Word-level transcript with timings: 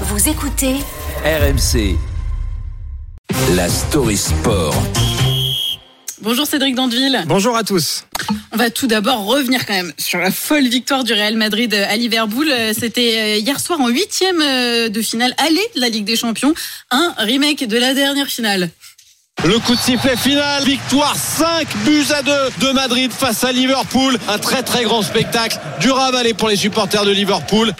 Vous 0.00 0.28
écoutez 0.28 0.74
RMC. 1.24 1.96
La 3.54 3.68
story 3.68 4.16
sport. 4.16 4.74
Bonjour 6.20 6.46
Cédric 6.46 6.74
Dandeville. 6.74 7.22
Bonjour 7.26 7.56
à 7.56 7.62
tous. 7.62 8.04
On 8.50 8.56
va 8.56 8.70
tout 8.70 8.88
d'abord 8.88 9.24
revenir 9.24 9.64
quand 9.64 9.74
même 9.74 9.92
sur 9.96 10.18
la 10.18 10.32
folle 10.32 10.66
victoire 10.66 11.04
du 11.04 11.12
Real 11.12 11.36
Madrid 11.36 11.72
à 11.72 11.94
Liverpool. 11.94 12.52
C'était 12.76 13.38
hier 13.38 13.60
soir 13.60 13.80
en 13.80 13.88
huitième 13.88 14.38
de 14.38 15.02
finale 15.02 15.32
aller 15.38 15.64
de 15.76 15.80
la 15.80 15.90
Ligue 15.90 16.04
des 16.04 16.16
Champions. 16.16 16.54
Un 16.90 17.14
remake 17.18 17.68
de 17.68 17.78
la 17.78 17.94
dernière 17.94 18.26
finale. 18.26 18.70
Le 19.44 19.60
coup 19.60 19.76
de 19.76 19.80
sifflet 19.80 20.16
final, 20.16 20.64
victoire 20.64 21.14
5 21.14 21.68
buts 21.84 22.06
à 22.12 22.22
2 22.22 22.32
de 22.66 22.72
Madrid 22.72 23.12
face 23.12 23.44
à 23.44 23.52
Liverpool. 23.52 24.18
Un 24.28 24.38
très 24.38 24.64
très 24.64 24.82
grand 24.82 25.02
spectacle, 25.02 25.58
dur 25.80 25.96
à 25.98 26.06
avaler 26.06 26.34
pour 26.34 26.48
les 26.48 26.56
supporters 26.56 27.04
de 27.04 27.12
Liverpool. 27.12 27.72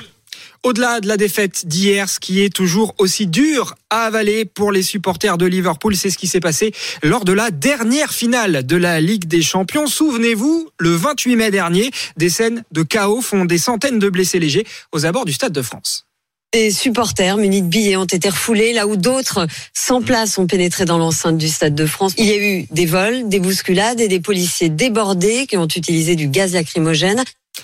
Au-delà 0.64 1.00
de 1.00 1.08
la 1.08 1.18
défaite 1.18 1.66
d'hier, 1.66 2.08
ce 2.08 2.18
qui 2.18 2.42
est 2.42 2.48
toujours 2.48 2.94
aussi 2.96 3.26
dur 3.26 3.74
à 3.90 4.06
avaler 4.06 4.46
pour 4.46 4.72
les 4.72 4.82
supporters 4.82 5.36
de 5.36 5.44
Liverpool, 5.44 5.94
c'est 5.94 6.08
ce 6.08 6.16
qui 6.16 6.26
s'est 6.26 6.40
passé 6.40 6.72
lors 7.02 7.26
de 7.26 7.34
la 7.34 7.50
dernière 7.50 8.14
finale 8.14 8.64
de 8.64 8.76
la 8.76 8.98
Ligue 8.98 9.26
des 9.26 9.42
Champions. 9.42 9.86
Souvenez-vous, 9.86 10.70
le 10.78 10.96
28 10.96 11.36
mai 11.36 11.50
dernier, 11.50 11.90
des 12.16 12.30
scènes 12.30 12.64
de 12.72 12.82
chaos 12.82 13.20
font 13.20 13.44
des 13.44 13.58
centaines 13.58 13.98
de 13.98 14.08
blessés 14.08 14.38
légers 14.38 14.64
aux 14.92 15.04
abords 15.04 15.26
du 15.26 15.34
Stade 15.34 15.52
de 15.52 15.60
France. 15.60 16.06
Des 16.54 16.70
supporters 16.70 17.36
munis 17.36 17.60
de 17.60 17.68
billets 17.68 17.96
ont 17.96 18.06
été 18.06 18.30
refoulés 18.30 18.72
là 18.72 18.86
où 18.86 18.96
d'autres 18.96 19.46
sans 19.74 20.00
place 20.00 20.38
ont 20.38 20.46
pénétré 20.46 20.86
dans 20.86 20.96
l'enceinte 20.96 21.36
du 21.36 21.48
Stade 21.48 21.74
de 21.74 21.84
France. 21.84 22.14
Il 22.16 22.24
y 22.24 22.32
a 22.32 22.38
eu 22.38 22.66
des 22.70 22.86
vols, 22.86 23.28
des 23.28 23.38
bousculades 23.38 24.00
et 24.00 24.08
des 24.08 24.20
policiers 24.20 24.70
débordés 24.70 25.46
qui 25.46 25.58
ont 25.58 25.66
utilisé 25.66 26.16
du 26.16 26.28
gaz 26.28 26.54
lacrymogène. 26.54 27.22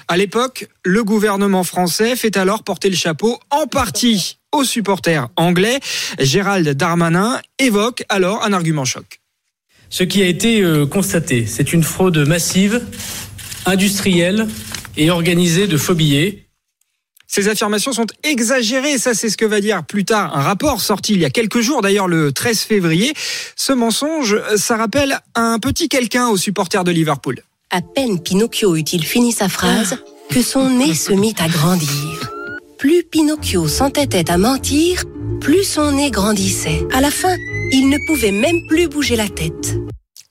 À 0.09 0.17
l'époque, 0.17 0.69
le 0.85 1.05
gouvernement 1.05 1.65
français 1.65 2.17
fait 2.17 2.37
alors 2.37 2.62
porter 2.62 2.91
le 2.91 2.97
chapeau 2.97 3.39
en 3.51 3.67
partie 3.67 4.39
aux 4.53 4.65
supporters 4.65 5.29
anglais. 5.37 5.80
Gérald 6.19 6.69
Darmanin 6.71 7.41
évoque 7.59 8.05
alors 8.09 8.45
un 8.45 8.52
argument 8.52 8.85
choc. 8.85 9.21
Ce 9.88 10.05
qui 10.05 10.23
a 10.23 10.27
été 10.27 10.65
constaté, 10.91 11.46
c'est 11.46 11.73
une 11.73 11.83
fraude 11.83 12.18
massive, 12.18 12.80
industrielle 13.66 14.46
et 14.96 15.11
organisée 15.11 15.66
de 15.66 15.77
faux 15.77 15.95
billets. 15.95 16.46
Ces 17.27 17.49
affirmations 17.49 17.93
sont 17.93 18.07
exagérées, 18.24 18.99
ça 18.99 19.15
c'est 19.15 19.30
ce 19.30 19.37
que 19.37 19.45
va 19.45 19.61
dire 19.61 19.85
plus 19.85 20.05
tard 20.05 20.37
un 20.37 20.43
rapport 20.43 20.80
sorti 20.80 21.13
il 21.13 21.21
y 21.21 21.24
a 21.24 21.30
quelques 21.30 21.61
jours, 21.61 21.80
d'ailleurs 21.80 22.09
le 22.09 22.33
13 22.33 22.61
février. 22.61 23.15
Ce 23.55 23.73
mensonge, 23.73 24.37
ça 24.57 24.77
rappelle 24.77 25.21
un 25.37 25.61
petit 25.61 25.88
quelqu'un 25.88 26.29
aux 26.29 26.37
supporters 26.37 26.83
de 26.83 26.91
Liverpool. 26.91 27.43
À 27.73 27.82
peine 27.82 28.21
Pinocchio 28.21 28.74
eut-il 28.74 29.04
fini 29.04 29.30
sa 29.30 29.49
phrase 29.49 29.96
que 30.29 30.43
son 30.43 30.71
nez 30.71 30.93
se 30.93 31.13
mit 31.13 31.37
à 31.38 31.46
grandir. 31.46 32.32
Plus 32.79 33.04
Pinocchio 33.04 33.68
s'entêtait 33.68 34.29
à 34.29 34.38
mentir, 34.38 35.04
plus 35.40 35.62
son 35.62 35.93
nez 35.93 36.10
grandissait. 36.10 36.85
À 36.93 37.01
la 37.01 37.12
fin, 37.12 37.37
il 37.71 37.88
ne 37.88 37.96
pouvait 38.09 38.32
même 38.32 38.66
plus 38.66 38.88
bouger 38.88 39.15
la 39.15 39.29
tête. 39.29 39.77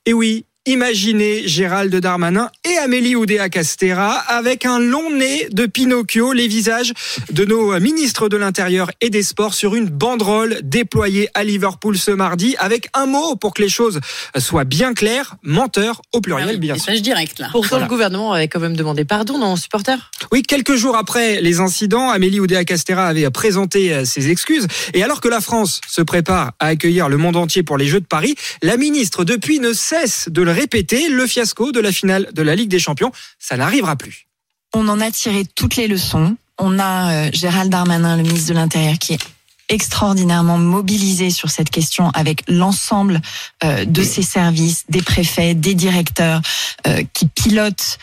Et 0.06 0.12
oui, 0.12 0.44
Imaginez 0.74 1.48
Gérald 1.48 1.96
Darmanin 1.96 2.52
et 2.64 2.78
Amélie 2.78 3.16
Oudéa-Castera 3.16 4.12
avec 4.12 4.68
un 4.68 4.78
long 4.78 5.10
nez 5.10 5.48
de 5.52 5.66
Pinocchio, 5.66 6.32
les 6.32 6.48
visages 6.48 6.94
de 7.32 7.44
nos 7.44 7.80
ministres 7.80 8.30
de 8.30 8.38
l'Intérieur 8.38 8.92
et 9.02 9.10
des 9.10 9.24
Sports 9.24 9.56
sur 9.56 9.74
une 9.74 9.88
banderole 9.88 10.60
déployée 10.62 11.28
à 11.34 11.44
Liverpool 11.44 11.98
ce 11.98 12.12
mardi 12.12 12.56
avec 12.60 12.88
un 12.94 13.08
mot 13.08 13.36
pour 13.36 13.56
que 13.56 13.64
les 13.64 13.68
choses 13.70 14.00
soient 14.38 14.64
bien 14.64 14.94
claires, 14.94 15.38
menteur 15.42 16.04
au 16.14 16.22
pluriel, 16.22 16.50
Ah 16.50 16.54
oui, 16.54 16.60
bien 16.60 16.74
message 16.76 16.98
sûr. 16.98 17.04
direct 17.04 17.40
là. 17.40 17.50
Pourtant, 17.52 17.70
Voilà. 17.70 17.86
le 17.86 17.90
gouvernement 17.90 18.34
avait 18.34 18.48
quand 18.48 18.60
même 18.60 18.76
demandé 18.78 19.06
pardon 19.06 19.40
dans 19.40 19.56
supporters. 19.56 20.12
Oui, 20.32 20.44
quelques 20.44 20.76
jours 20.76 20.96
après 20.96 21.42
les 21.42 21.62
incidents, 21.62 22.12
Amélie 22.12 22.40
Oudéa-Castera 22.42 23.08
avait 23.08 23.28
présenté 23.32 23.92
euh, 23.92 24.06
ses 24.06 24.30
excuses. 24.30 24.68
Et 24.94 25.02
alors 25.02 25.20
que 25.20 25.30
la 25.30 25.42
France 25.42 25.82
se 25.88 26.04
prépare 26.04 26.52
à 26.60 26.68
accueillir 26.68 27.10
le 27.10 27.18
monde 27.18 27.38
entier 27.38 27.64
pour 27.64 27.80
les 27.80 27.88
Jeux 27.88 28.02
de 28.02 28.06
Paris, 28.06 28.36
la 28.62 28.78
ministre 28.78 29.24
depuis 29.24 29.60
ne 29.60 29.74
cesse 29.74 30.30
de 30.30 30.44
le 30.44 30.59
répéter, 30.60 31.10
le 31.10 31.26
fiasco 31.26 31.72
de 31.72 31.80
la 31.80 31.92
finale 31.92 32.30
de 32.34 32.42
la 32.42 32.56
Ligue 32.56 32.70
des 32.70 32.80
Champions, 32.80 33.12
ça 33.40 33.56
n'arrivera 33.58 33.96
plus. 33.96 34.28
On 34.74 34.88
en 34.88 35.00
a 35.00 35.10
tiré 35.10 35.46
toutes 35.56 35.78
les 35.78 35.88
leçons. 35.88 36.36
On 36.58 36.80
a 36.80 37.12
euh, 37.12 37.30
Gérald 37.34 37.72
Darmanin, 37.72 38.18
le 38.18 38.24
ministre 38.24 38.50
de 38.50 38.56
l'Intérieur, 38.56 38.98
qui 39.00 39.14
est 39.14 39.22
extraordinairement 39.70 40.58
mobilisé 40.58 41.30
sur 41.30 41.50
cette 41.50 41.70
question 41.70 42.10
avec 42.12 42.44
l'ensemble 42.48 43.22
euh, 43.64 43.86
de 43.86 44.04
ses 44.04 44.24
services, 44.24 44.84
des 44.90 45.02
préfets, 45.02 45.54
des 45.54 45.76
directeurs 45.76 46.42
euh, 46.88 47.04
qui 47.14 47.28
pilotent 47.28 47.98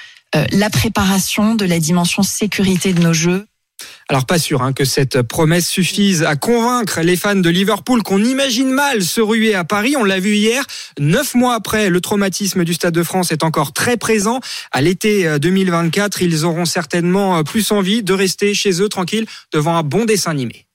la 0.53 0.69
préparation 0.69 1.55
de 1.55 1.65
la 1.65 1.79
dimension 1.79 2.23
sécurité 2.23 2.93
de 2.93 3.01
nos 3.01 3.15
jeux. 3.15 3.47
Alors 4.09 4.25
pas 4.25 4.39
sûr 4.39 4.63
hein, 4.63 4.73
que 4.73 4.85
cette 4.85 5.23
promesse 5.23 5.69
suffise 5.69 6.23
à 6.23 6.37
convaincre 6.37 7.01
les 7.01 7.17
fans 7.17 7.35
de 7.35 7.51
Liverpool 7.51 8.05
qu'on 8.05 8.23
imagine 8.23 8.71
mal 8.71 9.03
se 9.03 9.21
ruer 9.21 9.57
à 9.57 9.65
Paris. 9.65 9.97
On 9.99 10.05
l'a 10.05 10.21
vu 10.21 10.37
hier, 10.37 10.63
neuf 11.01 11.35
mois 11.35 11.55
après, 11.55 11.91
le 11.91 12.01
traumatisme 12.01 12.63
du 12.63 12.73
Stade 12.73 12.95
de 12.95 13.03
France 13.03 13.33
est 13.33 13.43
encore 13.43 13.73
très 13.73 13.97
présent. 13.97 14.41
À 14.71 14.81
l'été 14.81 15.27
euh, 15.27 15.41
2024, 15.41 16.23
ils 16.23 16.45
auront 16.45 16.67
certainement 16.67 17.39
euh, 17.39 17.43
plus 17.43 17.73
envie 17.73 18.05
de 18.05 18.13
rester 18.13 18.55
chez 18.55 18.81
eux 18.81 18.89
tranquilles 18.89 19.27
devant 19.53 19.77
un 19.77 19.83
bon 19.83 20.05
dessin 20.05 20.31
animé. 20.31 20.67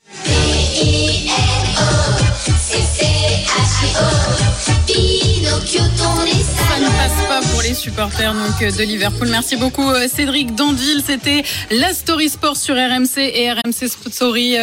Supporters 7.73 8.33
donc 8.33 8.61
euh, 8.61 8.71
de 8.71 8.83
Liverpool. 8.83 9.27
Merci 9.29 9.55
beaucoup 9.55 9.89
euh, 9.89 10.07
Cédric 10.07 10.55
Dandeville. 10.55 11.01
C'était 11.05 11.43
la 11.69 11.93
Story 11.93 12.29
Sport 12.29 12.57
sur 12.57 12.75
RMC 12.75 13.17
et 13.17 13.51
RMC 13.51 13.87
Story. 14.11 14.55
euh, 14.55 14.59